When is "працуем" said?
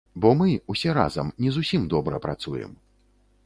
2.27-2.77